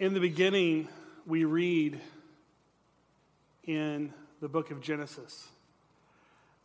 [0.00, 0.88] In the beginning,
[1.26, 2.00] we read
[3.64, 5.46] in the book of Genesis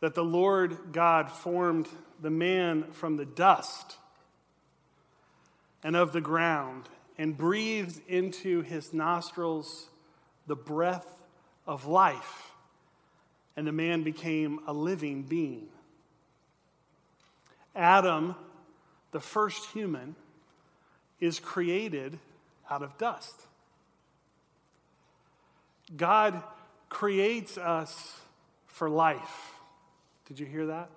[0.00, 1.86] that the Lord God formed
[2.22, 3.98] the man from the dust
[5.84, 6.88] and of the ground
[7.18, 9.90] and breathed into his nostrils
[10.46, 11.22] the breath
[11.66, 12.52] of life,
[13.54, 15.68] and the man became a living being.
[17.74, 18.34] Adam,
[19.12, 20.16] the first human,
[21.20, 22.18] is created
[22.70, 23.34] out of dust.
[25.96, 26.42] God
[26.88, 28.16] creates us
[28.66, 29.52] for life.
[30.26, 30.90] Did you hear that?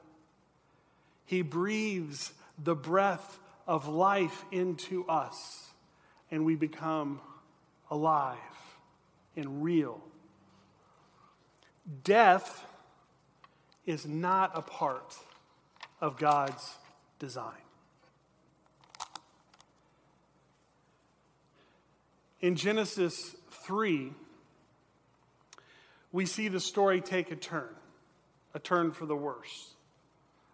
[1.25, 5.69] He breathes the breath of life into us,
[6.31, 7.21] and we become
[7.91, 8.37] alive
[9.35, 10.01] and real.
[12.03, 12.65] Death
[13.85, 15.15] is not a part
[16.01, 16.77] of God's
[17.19, 17.53] design.
[22.41, 24.13] In Genesis 3,
[26.11, 27.69] we see the story take a turn,
[28.53, 29.73] a turn for the worse.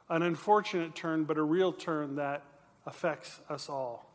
[0.09, 2.43] An unfortunate turn, but a real turn that
[2.85, 4.11] affects us all.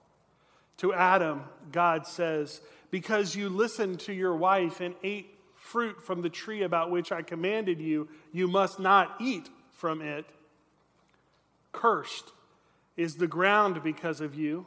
[0.79, 6.31] To Adam, God says, Because you listened to your wife and ate fruit from the
[6.31, 10.25] tree about which I commanded you, you must not eat from it.
[11.73, 12.33] Cursed
[12.97, 14.67] is the ground because of you.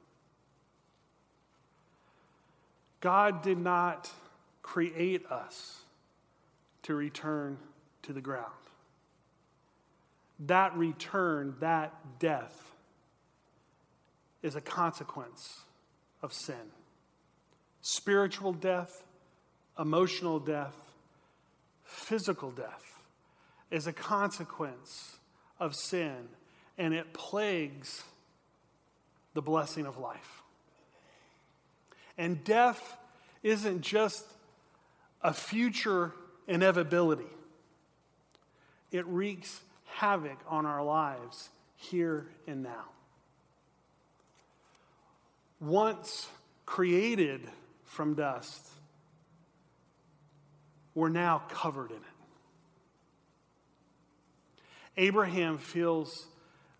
[3.01, 4.09] God did not
[4.61, 5.81] create us
[6.83, 7.57] to return
[8.03, 8.45] to the ground.
[10.39, 12.71] That return, that death,
[14.41, 15.61] is a consequence
[16.23, 16.71] of sin.
[17.81, 19.03] Spiritual death,
[19.77, 20.75] emotional death,
[21.83, 22.99] physical death
[23.69, 25.17] is a consequence
[25.59, 26.27] of sin,
[26.77, 28.03] and it plagues
[29.33, 30.40] the blessing of life.
[32.21, 32.97] And death
[33.41, 34.23] isn't just
[35.23, 36.13] a future
[36.47, 37.25] inevitability,
[38.91, 42.85] it wreaks havoc on our lives here and now.
[45.59, 46.29] Once
[46.67, 47.41] created
[47.85, 48.67] from dust,
[50.93, 52.03] we're now covered in it.
[54.95, 56.27] Abraham feels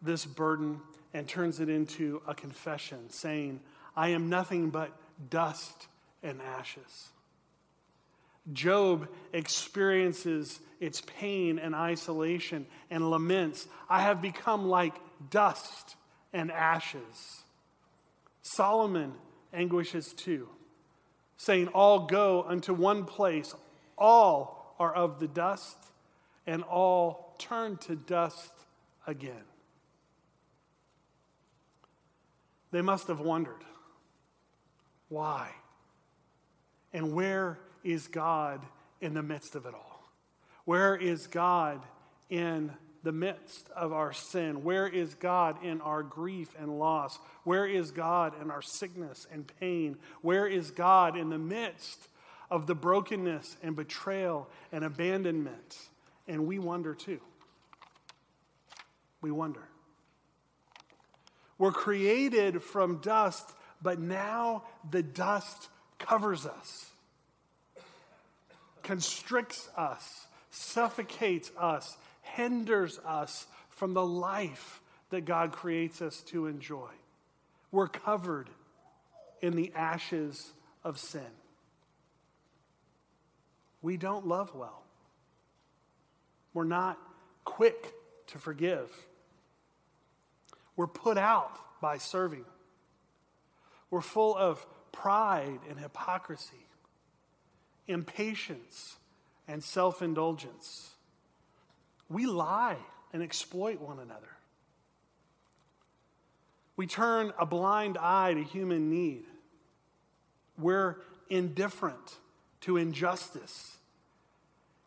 [0.03, 0.81] this burden
[1.16, 3.59] and turns it into a confession, saying,
[3.96, 4.96] I am nothing but
[5.30, 5.88] dust
[6.24, 7.09] and ashes.
[8.54, 14.96] Job experiences its pain and isolation and laments, I have become like
[15.30, 15.96] dust
[16.34, 17.44] and ashes.
[18.42, 19.14] Solomon
[19.54, 20.50] anguishes too,
[21.38, 23.53] saying, All go unto one place,
[23.98, 25.78] all are of the dust,
[26.48, 28.52] and all turn to dust
[29.06, 29.44] again.
[32.72, 33.64] They must have wondered
[35.11, 35.51] why?
[36.94, 38.61] And where is God
[39.01, 40.09] in the midst of it all?
[40.63, 41.81] Where is God
[42.29, 42.72] in
[43.03, 44.63] the midst of our sin?
[44.63, 47.19] Where is God in our grief and loss?
[47.44, 49.97] Where is God in our sickness and pain?
[50.22, 52.07] Where is God in the midst
[52.49, 55.78] of the brokenness and betrayal and abandonment?
[56.25, 57.19] And we wonder too.
[59.22, 59.67] We wonder.
[61.57, 63.51] We're created from dust
[63.81, 66.90] but now the dust covers us,
[68.84, 76.90] constricts us, suffocates us, hinders us from the life that God creates us to enjoy.
[77.72, 78.50] We're covered
[79.41, 80.52] in the ashes
[80.84, 81.22] of sin.
[83.82, 84.84] We don't love well.
[86.53, 87.00] We're not
[87.44, 87.94] quick
[88.28, 88.90] to forgive.
[90.76, 92.46] We're put out by serving.
[93.91, 96.66] We're full of pride and hypocrisy,
[97.88, 98.96] impatience
[99.47, 100.91] and self indulgence.
[102.09, 102.78] We lie
[103.14, 104.38] and exploit one another.
[106.78, 109.26] We turn a blind eye to human need.
[110.58, 110.97] We're
[111.29, 112.17] indifferent
[112.61, 113.78] to injustice.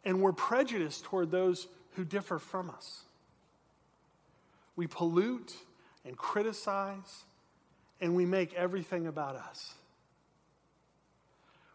[0.04, 3.02] And we're prejudiced toward those who differ from us.
[4.76, 5.54] We pollute
[6.04, 7.24] and criticize
[8.04, 9.72] and we make everything about us.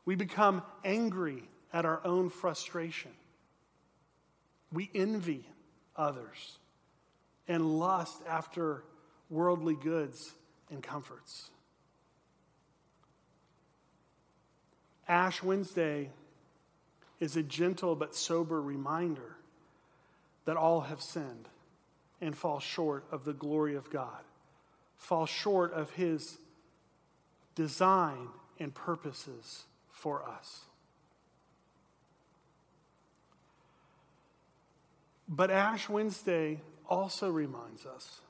[0.06, 1.42] We become angry
[1.74, 3.10] at our own frustration.
[4.72, 5.44] We envy
[5.96, 6.60] others
[7.48, 8.84] and lust after
[9.32, 10.32] worldly goods
[10.70, 11.50] and comforts.
[15.08, 16.12] Ash Wednesday
[17.20, 19.36] is a gentle but sober reminder
[20.46, 21.50] that all have sinned
[22.22, 24.22] and fall short of the glory of God,
[25.00, 26.38] fall short of His
[27.56, 28.28] design
[28.60, 30.66] and purposes for us.
[35.28, 38.22] But Ash Wednesday also reminds us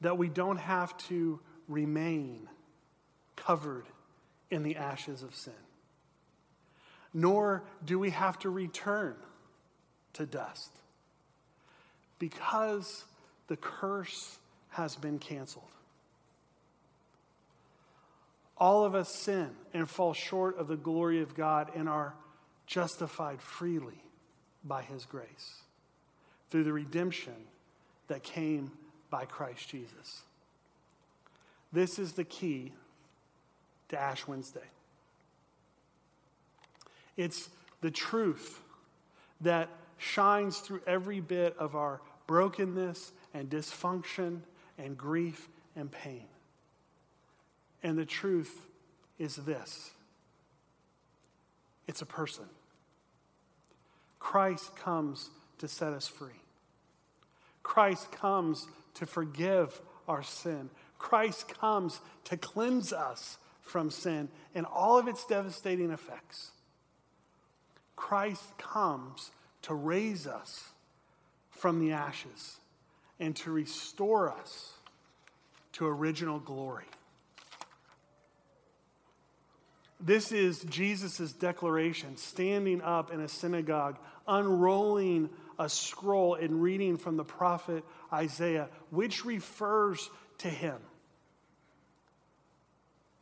[0.00, 2.48] that we don't have to remain
[3.36, 3.86] covered
[4.50, 5.52] in the ashes of sin,
[7.12, 9.16] nor do we have to return
[10.12, 10.70] to dust
[12.18, 13.04] because
[13.48, 14.38] the curse
[14.72, 15.64] has been canceled.
[18.56, 22.14] All of us sin and fall short of the glory of God and are
[22.66, 24.02] justified freely
[24.64, 25.62] by His grace
[26.50, 27.34] through the redemption
[28.08, 28.70] that came
[29.10, 30.22] by Christ Jesus.
[31.72, 32.72] This is the key
[33.88, 34.60] to Ash Wednesday.
[37.16, 38.62] It's the truth
[39.40, 44.40] that shines through every bit of our brokenness and dysfunction
[44.78, 46.26] and grief and pain.
[47.82, 48.66] And the truth
[49.18, 49.92] is this
[51.86, 52.44] it's a person.
[54.18, 56.40] Christ comes to set us free.
[57.62, 60.70] Christ comes to forgive our sin.
[60.98, 66.52] Christ comes to cleanse us from sin and all of its devastating effects.
[67.96, 69.30] Christ comes
[69.62, 70.70] to raise us
[71.50, 72.58] from the ashes
[73.22, 74.72] and to restore us
[75.70, 76.86] to original glory.
[80.00, 83.96] This is Jesus' declaration, standing up in a synagogue,
[84.26, 90.78] unrolling a scroll and reading from the prophet Isaiah, which refers to him.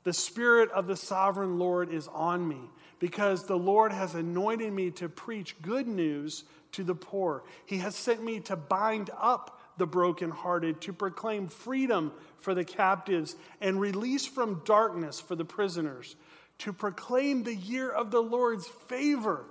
[0.05, 2.71] The Spirit of the sovereign Lord is on me
[3.01, 7.43] because the Lord has anointed me to preach good news to the poor.
[7.67, 13.35] He has sent me to bind up the brokenhearted, to proclaim freedom for the captives
[13.61, 16.15] and release from darkness for the prisoners,
[16.59, 19.45] to proclaim the year of the Lord's favor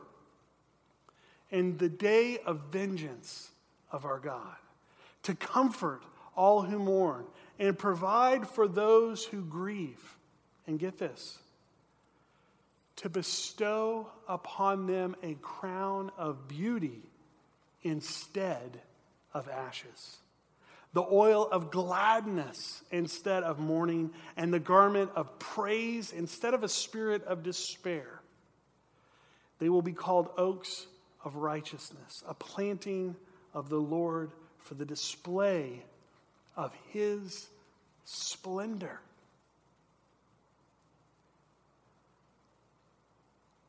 [1.52, 3.50] and the day of vengeance
[3.92, 4.56] of our God,
[5.24, 6.04] to comfort
[6.38, 7.26] all who mourn
[7.58, 10.16] and provide for those who grieve.
[10.68, 11.40] And get this
[12.98, 17.02] to bestow upon them a crown of beauty
[17.82, 18.80] instead
[19.34, 20.18] of ashes,
[20.94, 26.70] the oil of gladness instead of mourning, and the garment of praise instead of a
[26.70, 28.22] spirit of despair.
[29.60, 30.88] They will be called oaks
[31.24, 33.16] of righteousness, a planting
[33.54, 35.84] of the Lord for the display
[36.56, 37.48] of his
[38.06, 39.00] splendor.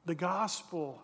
[0.06, 1.02] The gospel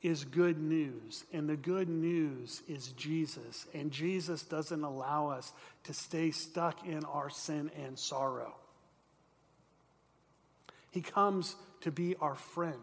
[0.00, 3.66] is good news, and the good news is Jesus.
[3.74, 5.52] And Jesus doesn't allow us
[5.84, 8.54] to stay stuck in our sin and sorrow.
[10.90, 12.82] He comes to be our friend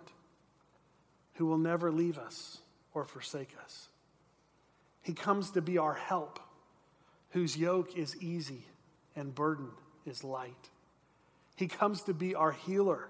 [1.36, 2.60] who will never leave us
[2.94, 3.88] or forsake us.
[5.02, 6.40] He comes to be our help,
[7.32, 8.66] whose yoke is easy
[9.16, 9.70] and burden
[10.06, 10.70] is light.
[11.56, 13.08] He comes to be our healer,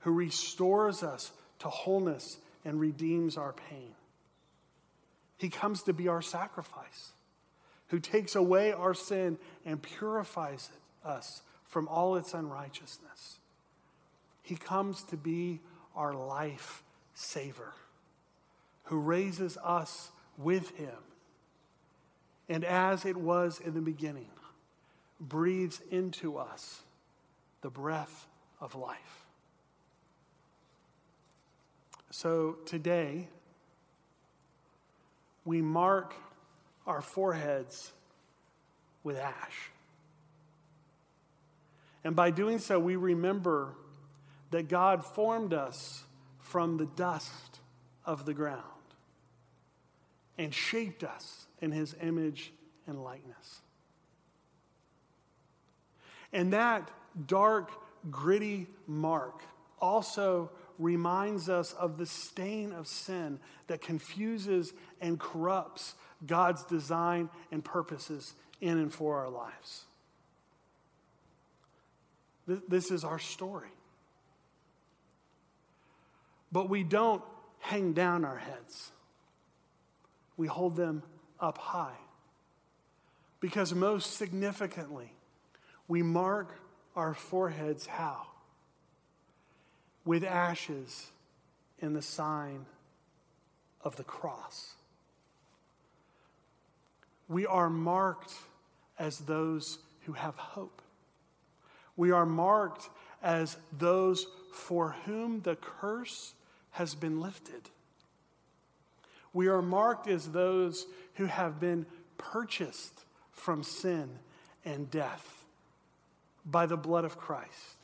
[0.00, 3.94] who restores us to wholeness and redeems our pain.
[5.36, 7.12] He comes to be our sacrifice,
[7.88, 10.70] who takes away our sin and purifies
[11.04, 13.38] us from all its unrighteousness.
[14.42, 15.60] He comes to be
[15.96, 16.82] our life
[17.14, 17.72] saver,
[18.84, 20.96] who raises us with him.
[22.48, 24.30] And as it was in the beginning,
[25.20, 26.82] breathes into us
[27.62, 28.26] the breath
[28.60, 29.23] of life.
[32.16, 33.26] So today,
[35.44, 36.14] we mark
[36.86, 37.90] our foreheads
[39.02, 39.72] with ash.
[42.04, 43.74] And by doing so, we remember
[44.52, 46.04] that God formed us
[46.38, 47.58] from the dust
[48.06, 48.62] of the ground
[50.38, 52.52] and shaped us in his image
[52.86, 53.60] and likeness.
[56.32, 56.92] And that
[57.26, 57.72] dark,
[58.08, 59.42] gritty mark
[59.80, 65.94] also reminds us of the stain of sin that confuses and corrupts
[66.26, 69.84] God's design and purposes in and for our lives.
[72.46, 73.68] This is our story.
[76.52, 77.22] But we don't
[77.60, 78.92] hang down our heads,
[80.36, 81.02] we hold them
[81.40, 81.96] up high.
[83.40, 85.12] Because most significantly,
[85.86, 86.58] we mark
[86.96, 88.26] our foreheads how?
[90.04, 91.10] With ashes
[91.78, 92.66] in the sign
[93.82, 94.74] of the cross.
[97.28, 98.34] We are marked
[98.98, 100.82] as those who have hope.
[101.96, 102.90] We are marked
[103.22, 106.34] as those for whom the curse
[106.72, 107.70] has been lifted.
[109.32, 111.86] We are marked as those who have been
[112.18, 114.18] purchased from sin
[114.64, 115.44] and death
[116.44, 117.76] by the blood of Christ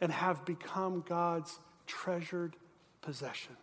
[0.00, 2.56] and have become God's treasured
[3.00, 3.56] possession.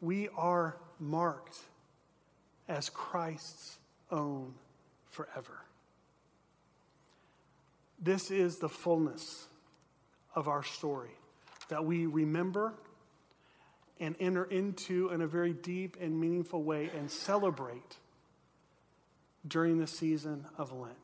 [0.00, 1.58] We are marked
[2.68, 3.78] as Christ's
[4.10, 4.54] own
[5.10, 5.60] forever.
[7.98, 9.46] This is the fullness
[10.34, 11.16] of our story
[11.68, 12.74] that we remember
[13.98, 17.96] and enter into in a very deep and meaningful way and celebrate
[19.46, 20.94] during the season of Lent.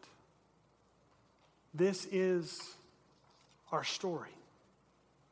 [1.73, 2.77] This is
[3.73, 4.37] our story,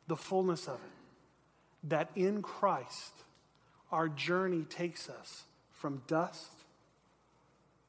[0.09, 3.13] the fullness of it, that in Christ,
[3.93, 6.53] our journey takes us from dust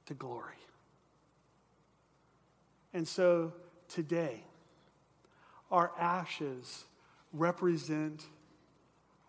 [0.06, 0.56] to glory.
[2.94, 3.54] And so
[3.88, 4.44] today,
[5.72, 6.84] our ashes
[7.34, 8.24] represent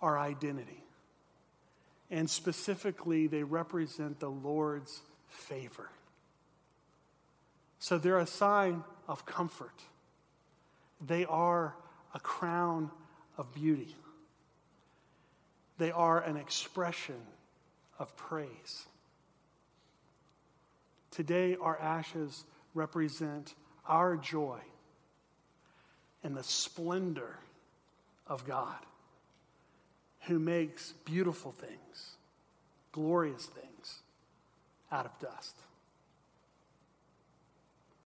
[0.01, 0.83] our identity.
[2.11, 5.89] And specifically, they represent the Lord's favor.
[7.79, 9.83] So they're a sign of comfort.
[11.07, 11.75] They are
[12.15, 12.91] a crown
[13.37, 13.97] of beauty.
[15.79, 17.21] They are an expression
[17.99, 18.87] of praise.
[21.11, 22.45] Today, our ashes
[22.75, 23.55] represent
[23.87, 24.61] our joy
[26.23, 27.39] and the splendor
[28.27, 28.79] of God,
[30.23, 32.17] who makes beautiful things,
[32.93, 33.99] glorious things
[34.93, 35.57] out of dust.